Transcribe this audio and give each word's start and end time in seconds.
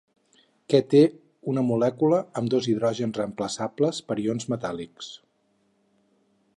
Que 0.73 0.79
té 0.93 1.01
una 1.51 1.63
molècula 1.67 2.21
amb 2.41 2.51
dos 2.55 2.69
hidrògens 2.73 3.21
reemplaçables 3.21 4.01
per 4.09 4.19
ions 4.25 4.49
metàl·lics. 4.57 5.15